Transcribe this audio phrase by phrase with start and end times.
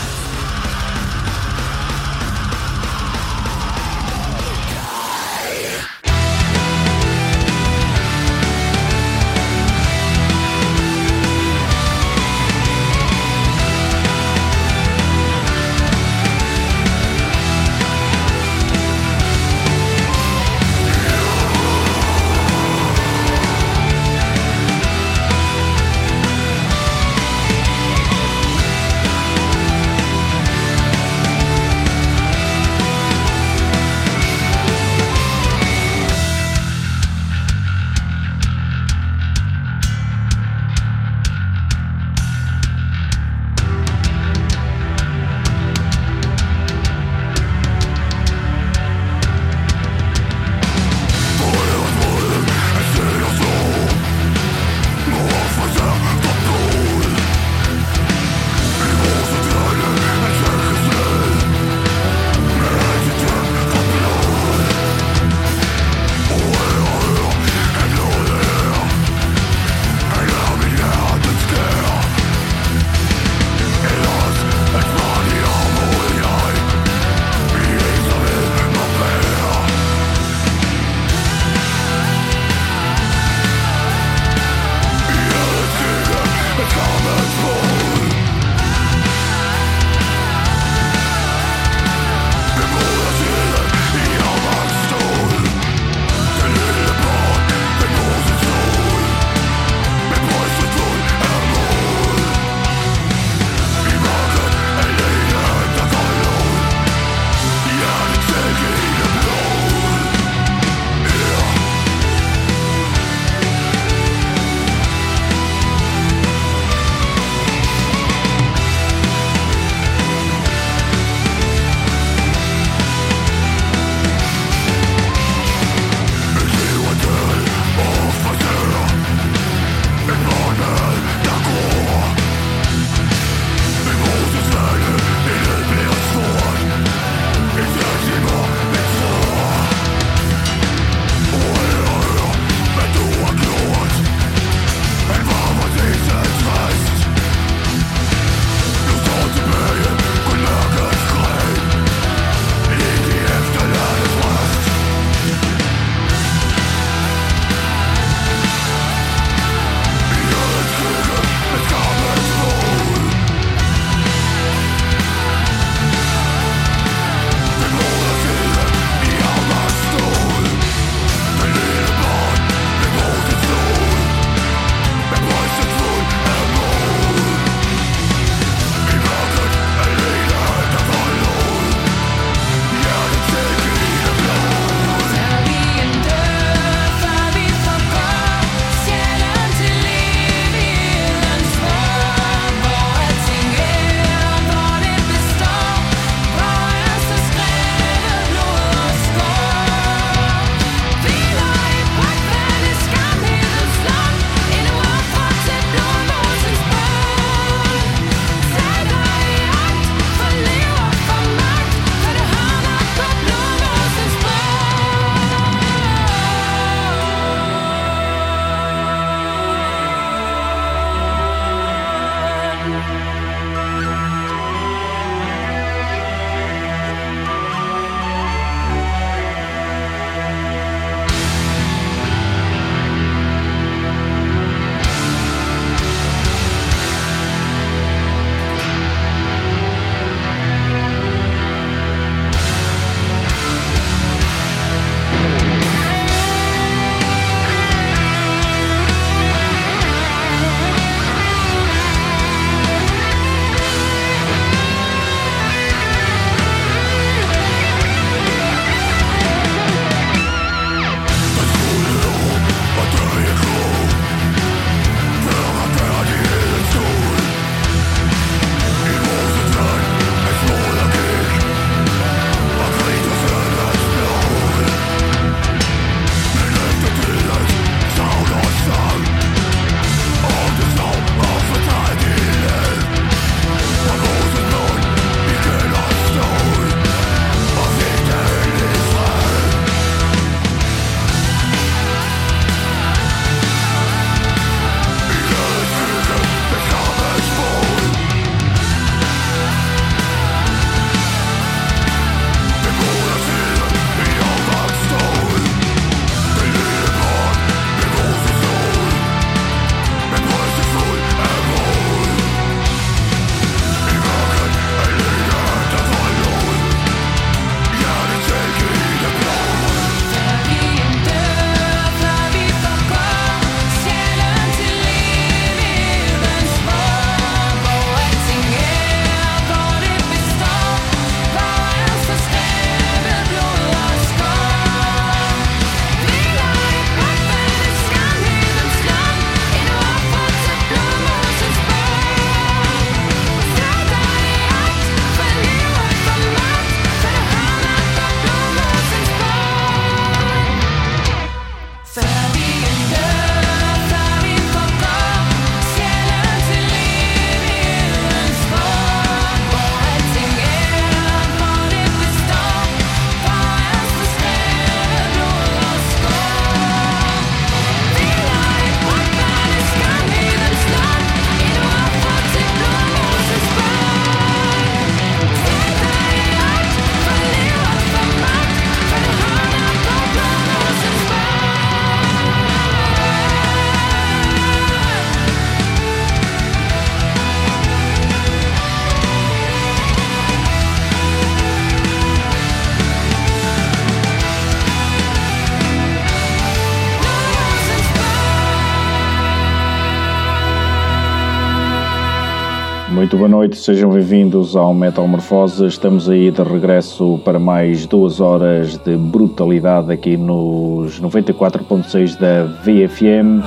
[403.23, 405.65] boa noite, sejam bem-vindos ao Metamorfose.
[405.65, 413.41] Estamos aí de regresso para mais duas horas de brutalidade aqui nos 94.6 da VFM.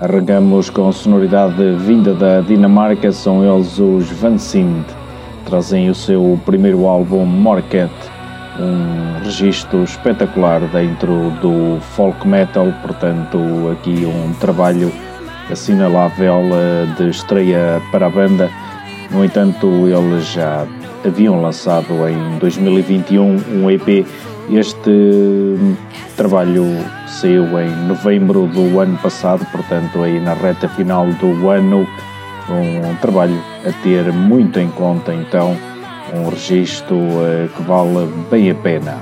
[0.00, 4.86] Arrancamos com sonoridade vinda da Dinamarca, são eles os Van Sind.
[5.44, 7.92] Trazem o seu primeiro álbum Morket,
[8.58, 13.38] um registro espetacular dentro do folk metal, portanto,
[13.70, 14.90] aqui um trabalho
[15.50, 18.50] assinalável eh, de estreia para a banda.
[19.10, 20.66] No entanto, eles já
[21.04, 23.22] haviam lançado em 2021
[23.52, 24.06] um EP.
[24.50, 25.56] Este
[26.16, 26.64] trabalho
[27.08, 31.86] saiu em novembro do ano passado, portanto, aí na reta final do ano.
[32.48, 35.56] Um trabalho a ter muito em conta, então,
[36.14, 38.98] um registro uh, que vale bem a pena.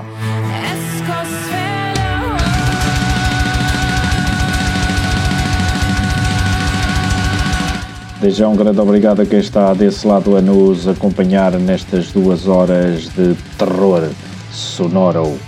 [8.31, 13.09] Já um grande obrigado a quem está desse lado a nos acompanhar nestas duas horas
[13.11, 14.09] de terror
[14.51, 15.39] sonoro.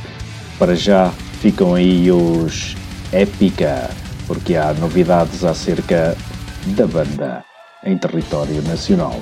[0.58, 2.76] Para já ficam aí os
[3.12, 3.90] Épica,
[4.26, 6.16] porque há novidades acerca
[6.66, 7.44] da banda
[7.84, 9.18] em território nacional.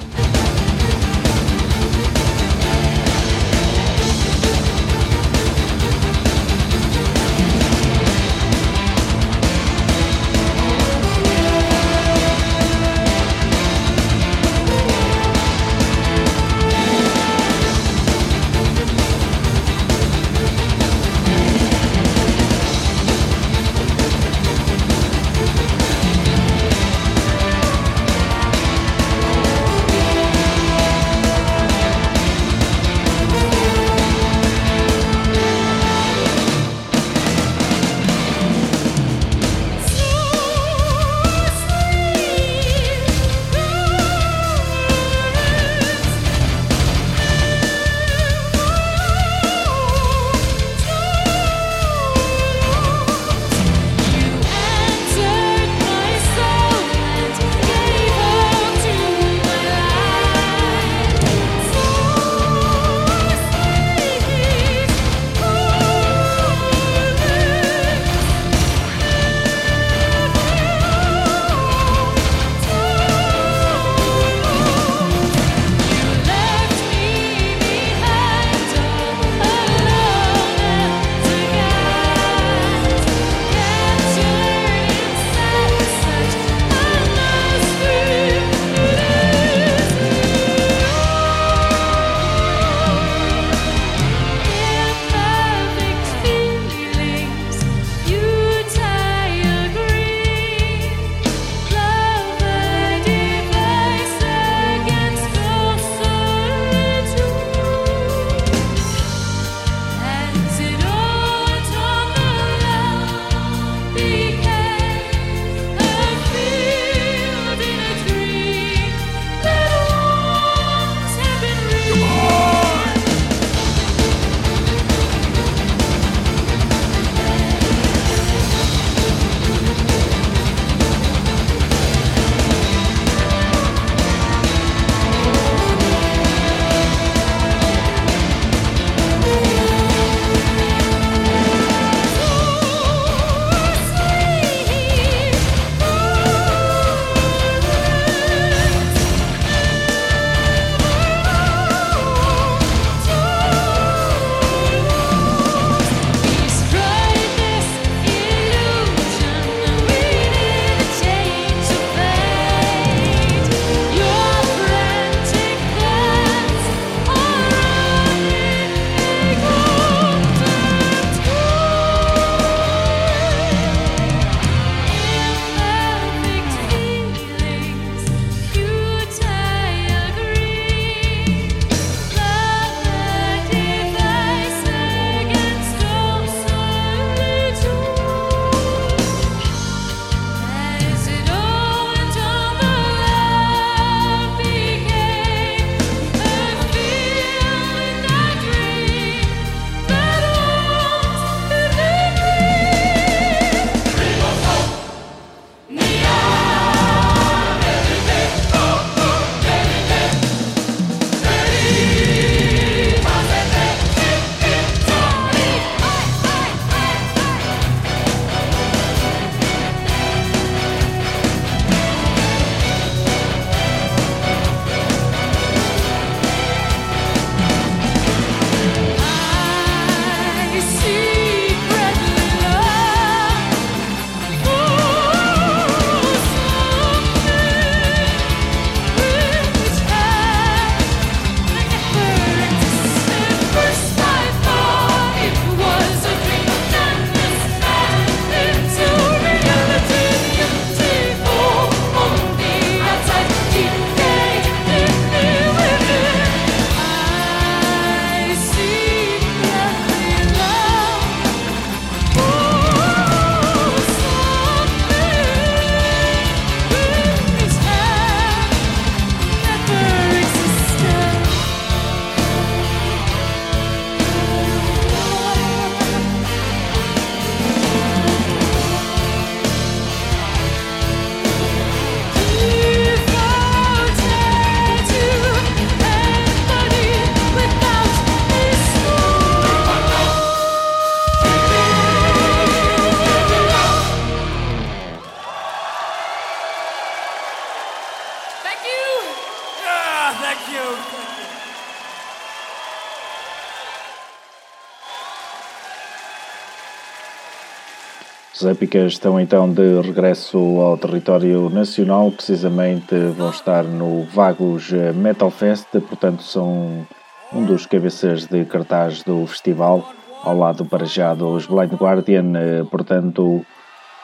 [308.34, 315.30] Os Épicas estão então de regresso ao território nacional, precisamente vão estar no Vagos Metal
[315.30, 316.84] Fest, portanto são
[317.32, 319.88] um dos cabeças de cartaz do festival,
[320.24, 322.32] ao lado para já dos Blind Guardian,
[322.70, 323.46] portanto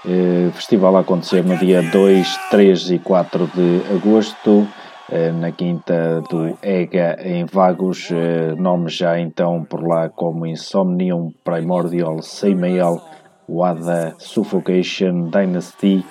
[0.06, 4.66] eh, festival a acontecer no dia 2, 3 e 4 de agosto,
[5.10, 11.32] eh, na quinta do EGA em Vagos, eh, nomes já então por lá como Insomnium,
[11.44, 13.02] Primordial, Seimael,
[13.50, 16.04] Wada, Suffocation, Dynasty,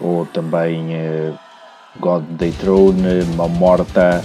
[0.00, 0.88] ou também
[1.98, 4.22] God Day Throne, Mamorta,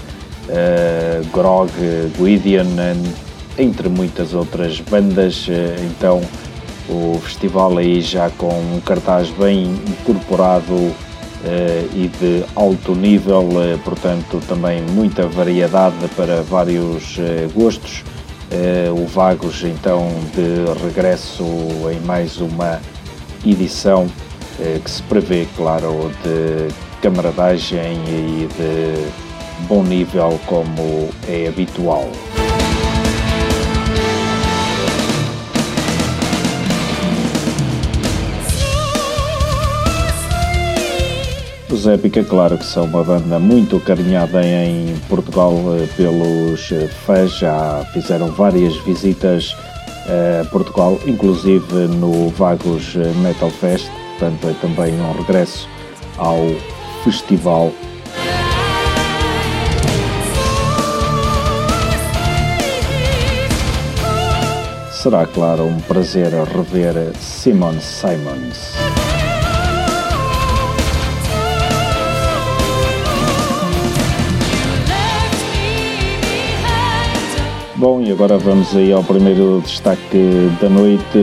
[1.34, 1.72] Grog,
[2.18, 2.66] Guidian,
[3.58, 5.48] entre muitas outras bandas.
[5.90, 6.22] Então,
[6.90, 10.96] o festival aí já com um cartaz bem incorporado uh,
[11.94, 18.04] e de alto nível, uh, portanto também muita variedade para vários uh, gostos.
[18.94, 21.44] O Vagos então de regresso
[21.92, 22.80] em mais uma
[23.46, 24.08] edição
[24.84, 32.10] que se prevê, claro, de camaradagem e de bom nível como é habitual.
[41.72, 47.38] Os Épica, claro que são uma banda muito carinhada em Portugal eh, pelos eh, fãs,
[47.38, 49.56] já fizeram várias visitas
[50.06, 55.70] a Portugal, inclusive no Vagos Metal Fest, portanto é também um regresso
[56.18, 56.40] ao
[57.06, 57.72] festival.
[64.92, 69.11] Será, claro, um prazer rever Simon Simons.
[77.82, 81.18] Bom, e agora vamos aí ao primeiro destaque da noite,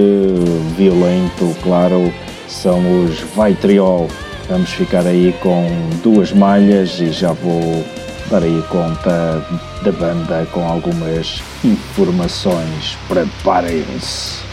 [0.76, 2.12] violento, claro,
[2.48, 4.08] são os Vitriol.
[4.48, 5.68] Vamos ficar aí com
[6.02, 7.84] duas malhas e já vou
[8.28, 9.40] dar aí conta
[9.84, 12.98] da banda com algumas informações.
[13.06, 14.47] Preparem-se!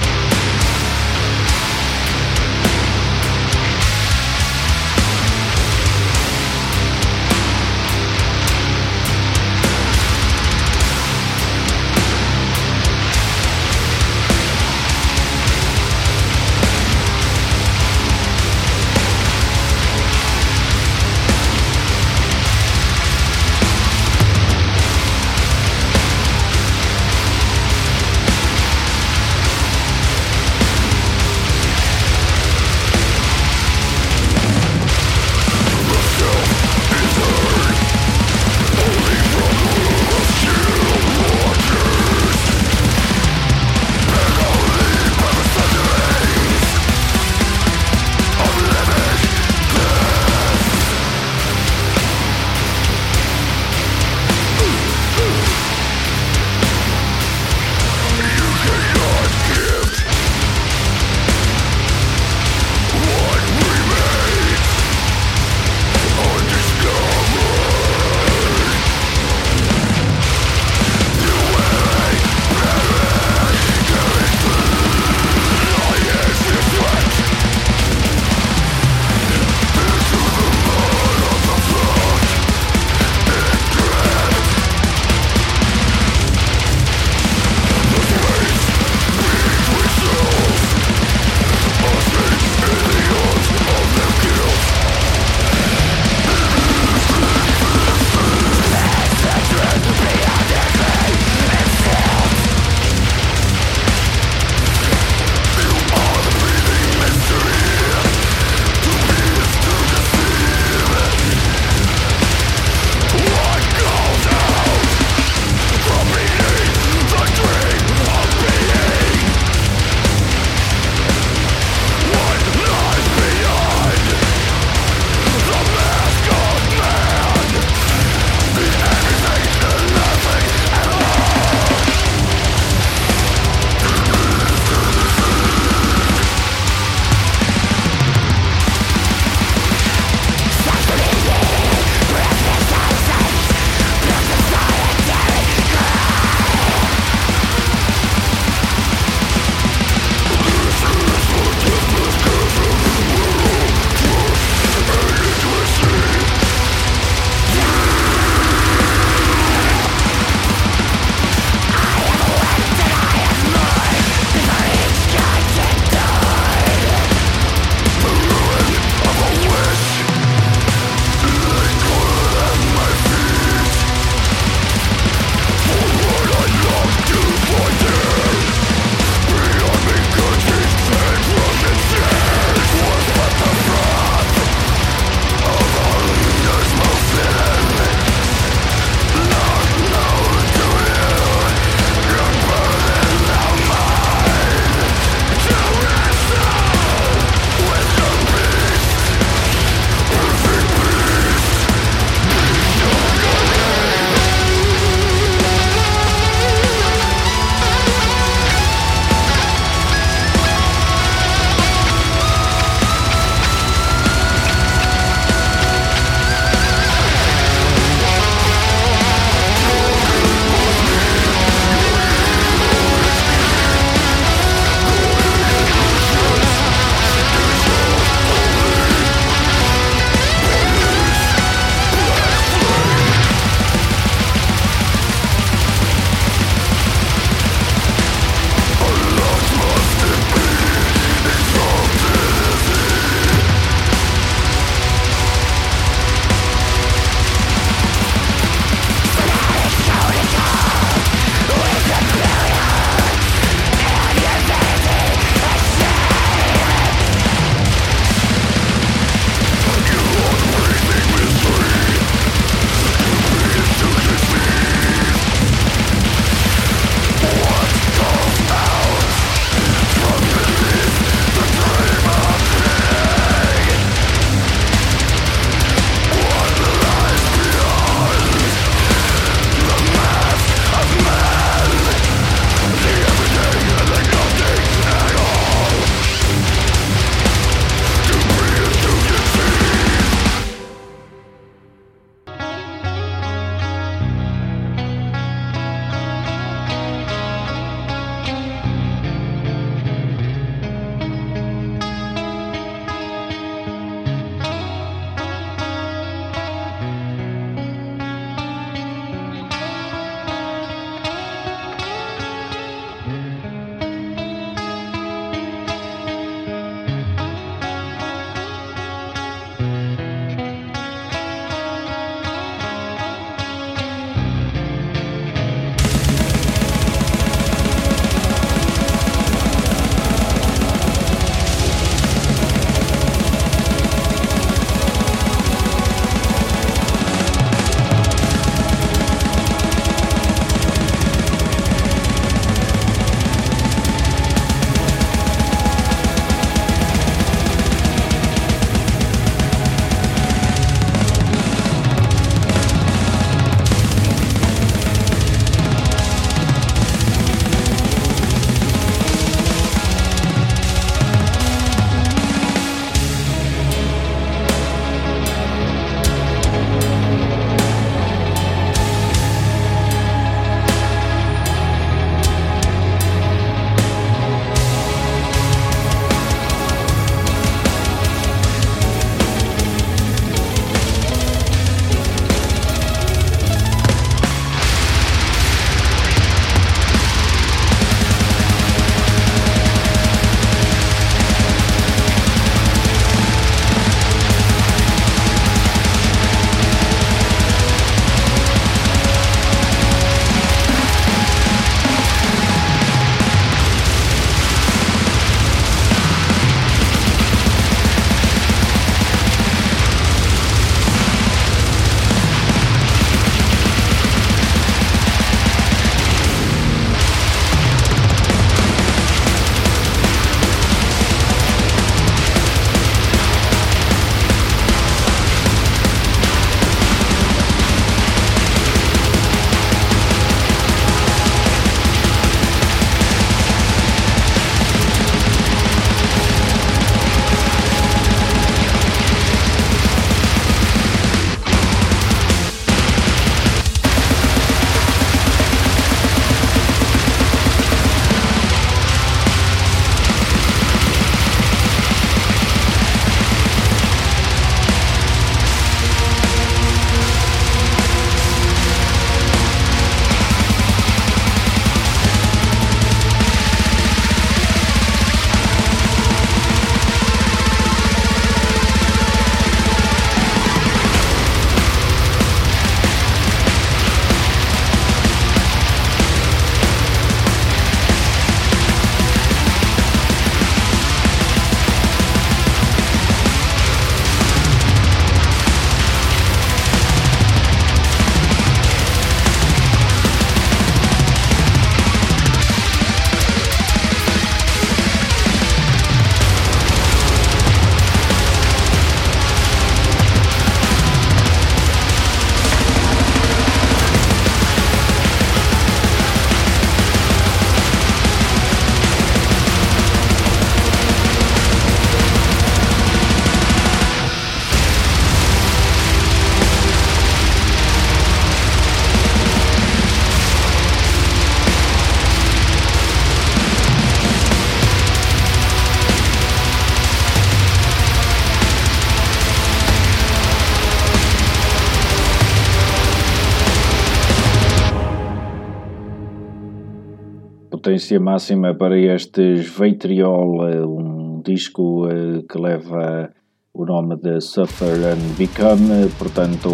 [537.65, 543.09] Potência máxima para estes Veitriol, um disco eh, que leva
[543.55, 546.53] o nome de Suffer and Become, portanto,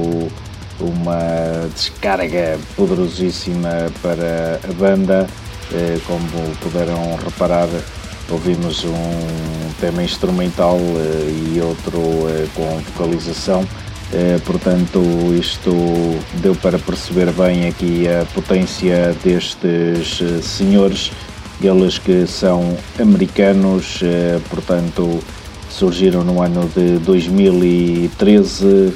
[0.80, 5.28] uma descarga poderosíssima para a banda.
[5.74, 7.68] Eh, como puderam reparar,
[8.30, 12.00] ouvimos um tema instrumental eh, e outro
[12.56, 13.68] com vocalização.
[14.46, 15.02] Portanto,
[15.40, 15.72] isto
[16.42, 21.12] deu para perceber bem aqui a potência destes senhores,
[21.62, 24.02] eles que são americanos,
[24.50, 25.24] portanto,
[25.70, 28.92] surgiram no ano de 2013 um,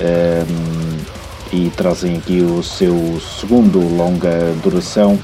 [0.00, 0.94] ehm,
[1.52, 5.18] e trazem aqui o seu segundo longa duração,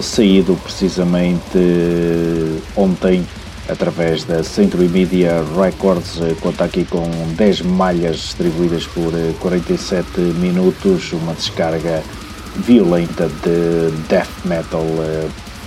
[0.00, 1.58] saído precisamente
[2.76, 3.26] ontem
[3.68, 10.20] através da Century Media Records, uh, conta aqui com 10 malhas distribuídas por 47 eh,
[10.38, 12.02] minutos, uma descarga
[12.56, 14.84] violenta de death metal,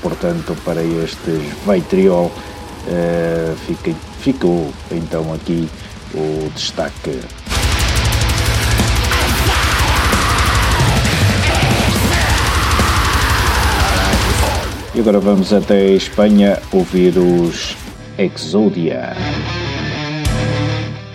[0.01, 2.31] portanto, para estes Vitriol.
[3.65, 5.67] Fica, ficou então aqui
[6.13, 7.19] o destaque.
[14.95, 17.75] E agora vamos até Espanha ouvir os
[18.17, 19.13] Exodia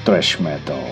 [0.05, 0.90] Trash Metal.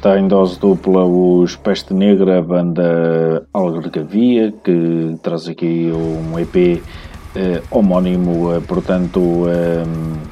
[0.00, 6.82] Está em dose dupla os Peste Negra, a banda Algarvia, que traz aqui um EP
[7.36, 9.84] eh, homónimo, eh, portanto, eh,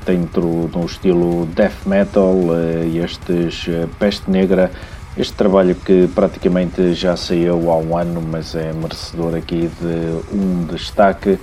[0.07, 4.71] dentro de um estilo death metal, eh, estes eh, Peste Negra,
[5.19, 10.65] este trabalho que praticamente já saiu há um ano, mas é merecedor aqui de um
[10.65, 11.39] destaque.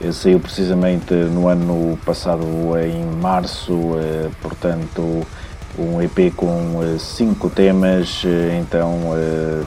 [0.00, 2.46] Eh, saiu precisamente no ano passado,
[2.82, 3.76] em março,
[4.40, 5.26] portanto
[5.78, 8.28] um EP com uh, cinco temas, uh,
[8.60, 9.66] então uh,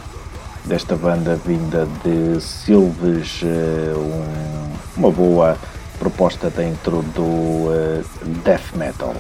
[0.66, 5.58] desta banda vinda de Silves, um, uma boa
[5.98, 8.04] proposta dentro do
[8.44, 9.16] death metal.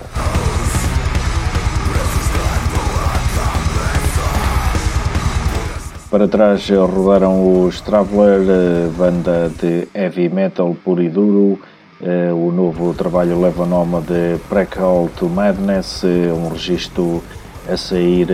[6.11, 11.59] Para trás rodaram os Traveler, banda de heavy metal puro e duro.
[12.03, 17.23] O novo trabalho leva o nome de Precall to Madness, um registro
[17.71, 18.27] a sair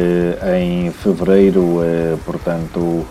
[0.55, 1.79] em fevereiro,
[2.23, 3.05] portanto,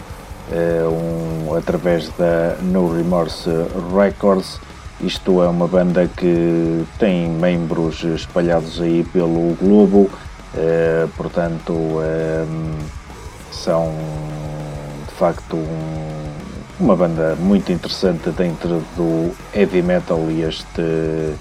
[0.48, 3.50] um, através da No Remorse
[3.94, 4.58] Records.
[4.98, 10.10] Isto é uma banda que tem membros espalhados aí pelo globo,
[11.18, 12.00] portanto,
[13.52, 13.92] são
[15.16, 16.15] facto um,
[16.78, 21.34] uma banda muito interessante dentro do heavy metal e este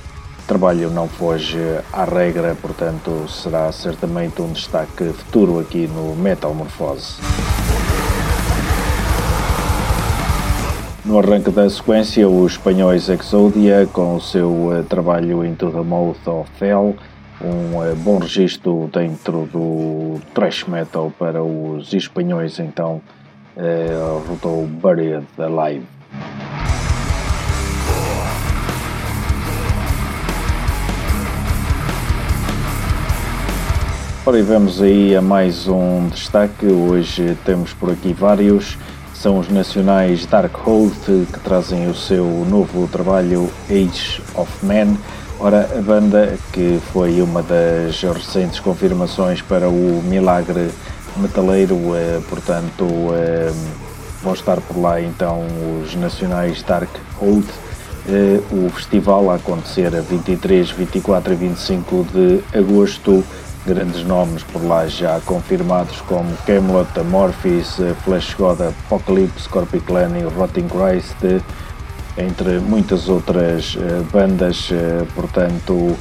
[0.47, 1.59] trabalho não foge
[1.91, 7.15] à regra, portanto será certamente um destaque futuro aqui no Metal Morphose.
[11.03, 16.27] No arranque da sequência, os espanhóis Exodia, com o seu uh, trabalho Into the Mouth
[16.27, 16.95] of Hell,
[17.41, 23.01] um uh, bom registro dentro do thrash metal para os espanhóis, então
[23.57, 25.85] uh, rodou Buried Alive.
[34.25, 36.65] Ora, e vamos aí a mais um destaque.
[36.65, 38.77] Hoje temos por aqui vários.
[39.13, 44.97] São os nacionais Darkhold que trazem o seu novo trabalho Age of Man.
[45.39, 50.71] Ora, a banda que foi uma das recentes confirmações para o Milagre
[51.19, 53.51] metaleiro, eh, portanto eh,
[54.21, 55.45] vão estar por lá então
[55.83, 56.89] os nacionais Dark
[57.19, 57.45] Hold.
[58.07, 63.23] Eh, o festival a acontecer a 23, 24 e 25 de agosto.
[63.65, 70.67] Grandes nomes por lá já confirmados como Camelot, Amorphis, Flash God, Apocalypse, Corpiclan e Rotting
[70.67, 71.43] Christ,
[72.15, 73.75] entre muitas outras
[74.13, 74.69] bandas,
[75.15, 75.97] portanto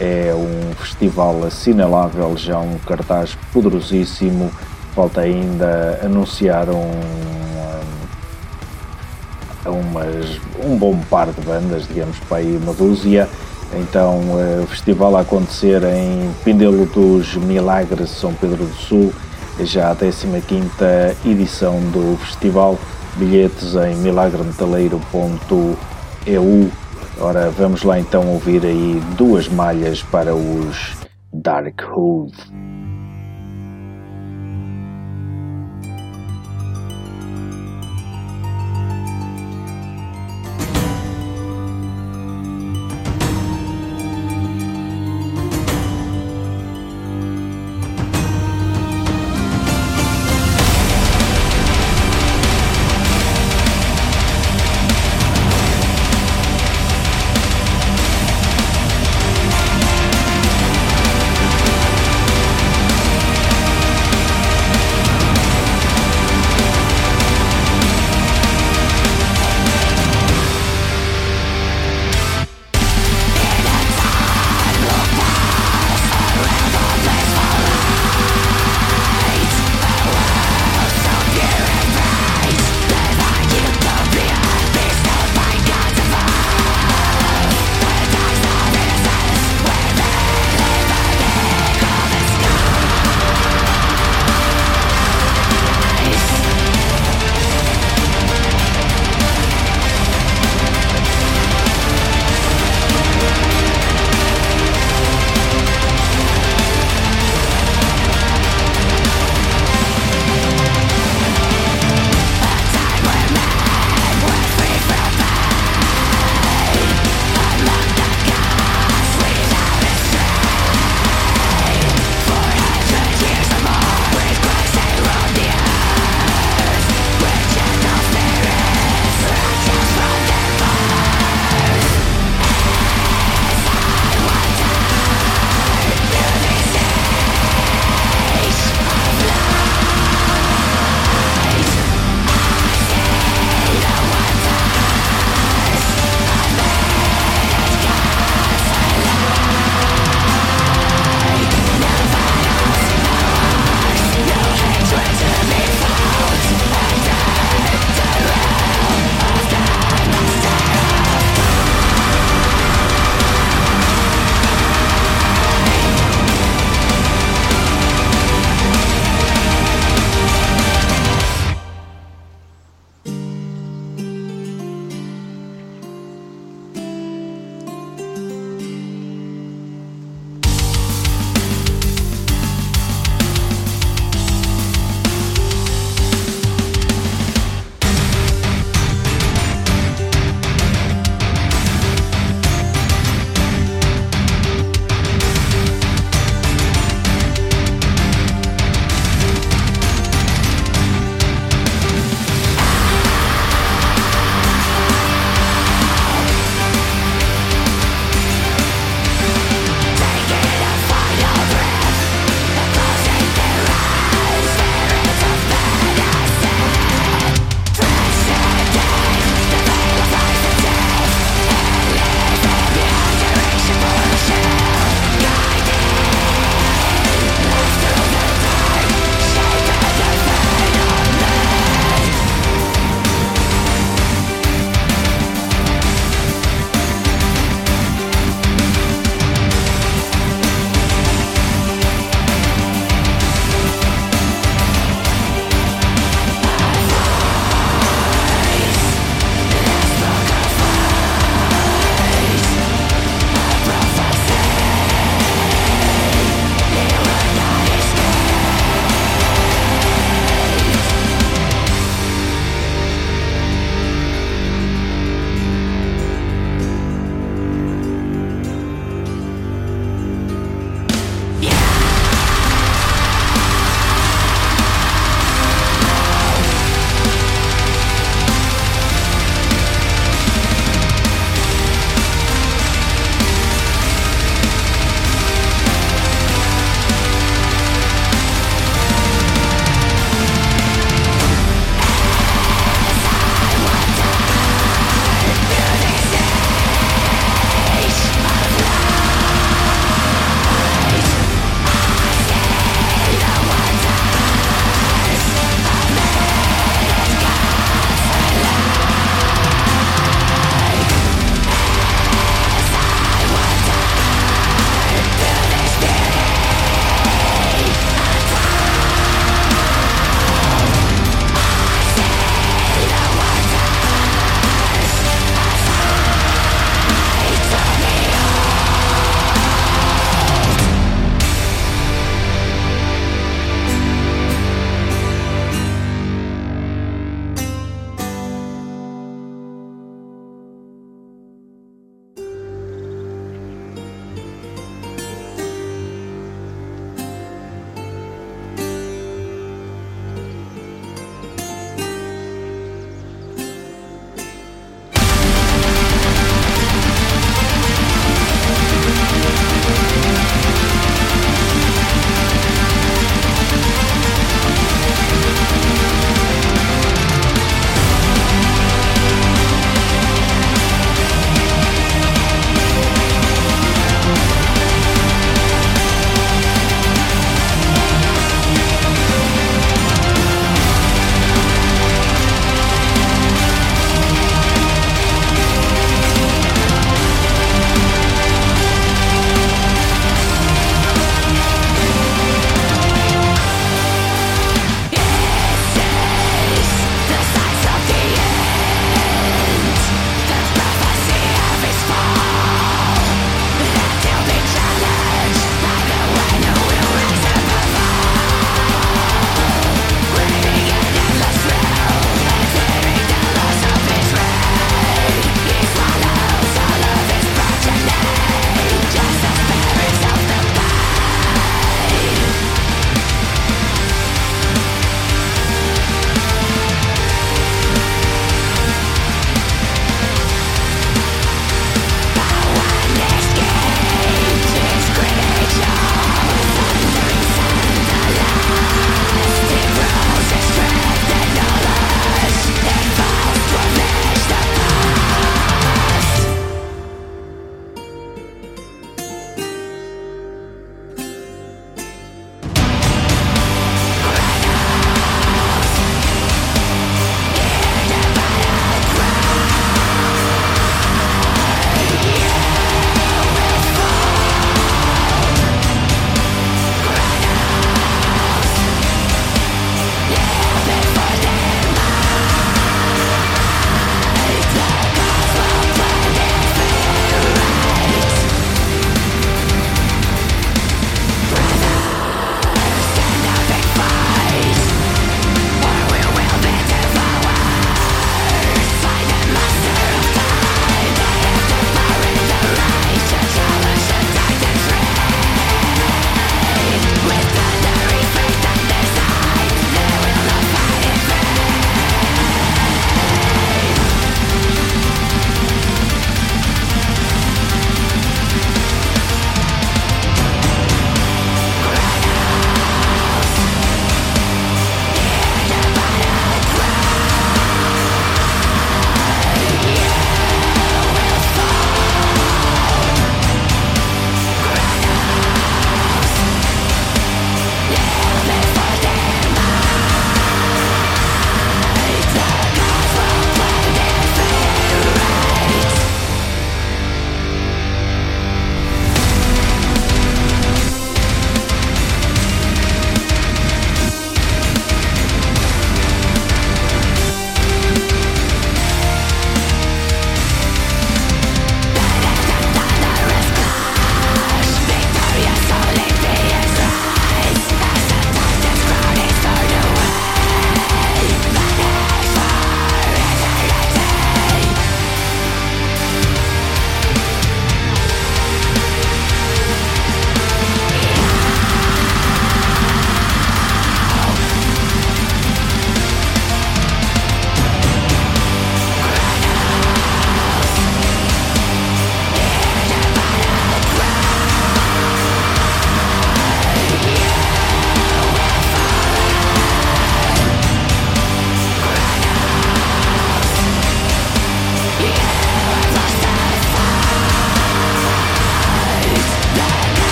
[0.00, 4.50] é um festival assinalável, já um cartaz poderosíssimo.
[4.94, 6.90] Falta ainda anunciar um,
[9.66, 13.28] umas, um bom par de bandas, digamos para aí uma dúzia.
[13.74, 14.20] Então,
[14.62, 19.12] o festival a acontecer em Pindelo dos Milagres, São Pedro do Sul,
[19.60, 20.26] já a 15
[21.24, 22.78] edição do festival.
[23.16, 26.70] Bilhetes em milagremetaleiro.eu
[27.20, 30.96] Ora, vamos lá então ouvir aí duas malhas para os
[31.32, 32.32] Dark Hood.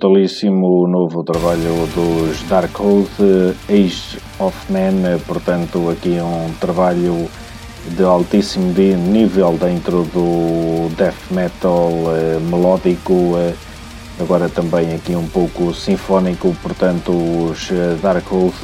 [0.00, 3.10] Brutalíssimo novo trabalho dos Darkhold,
[3.68, 4.94] Age of Men,
[5.26, 7.28] portanto aqui um trabalho
[7.86, 13.52] de altíssimo nível dentro do death metal eh, melódico, eh,
[14.18, 18.54] agora também aqui um pouco sinfónico, portanto os eh, Darkhold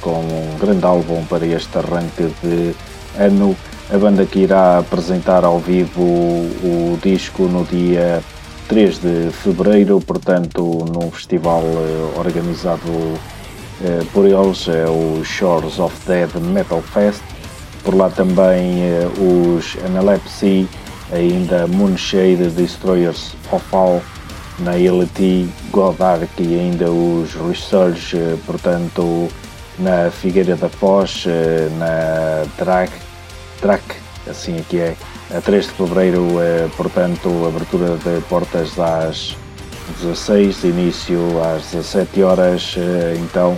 [0.00, 2.74] com um grande álbum para este arranque de
[3.18, 3.54] ano.
[3.92, 8.22] A banda que irá apresentar ao vivo o disco no dia
[8.68, 12.82] 3 de fevereiro, portanto, num festival eh, organizado
[13.82, 17.22] eh, por eles, é o Shores of Dead Metal Fest.
[17.84, 20.68] Por lá também eh, os Analepsy,
[21.12, 24.02] ainda Moonshade Destroyers of All,
[24.58, 29.28] na LT, Godark e ainda os Research, portanto,
[29.78, 31.24] na Figueira da Foz,
[31.78, 32.90] na Drag,
[33.60, 33.82] Drac,
[34.26, 34.96] assim aqui é,
[35.34, 39.36] a 3 de fevereiro, é, portanto, abertura de portas às
[40.00, 43.56] 16, início às 17 horas, é, então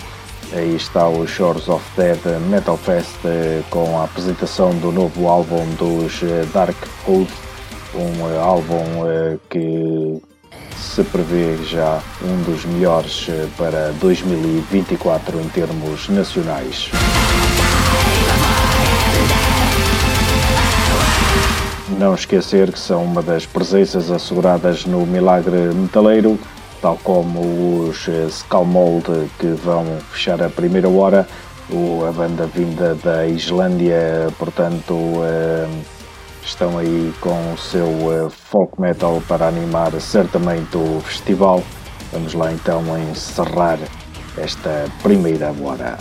[0.53, 5.67] aí está o Shores of Dead Metal Fest é, com a apresentação do novo álbum
[5.75, 6.21] dos
[6.53, 7.29] Dark Oath,
[7.95, 10.23] um álbum que
[10.77, 16.91] se prevê já um dos melhores para 2024 em termos nacionais.
[21.97, 26.39] Não esquecer que são uma das presenças asseguradas no Milagre Metaleiro,
[26.83, 31.27] tal como os eh, Skullmold que vão fechar a primeira hora,
[32.07, 35.67] a banda vinda da Islândia, portanto, eh,
[36.45, 41.63] estão aí com o seu eh, folk metal para animar certamente o festival.
[42.13, 43.79] Vamos lá então encerrar
[44.37, 45.99] esta primeira hora.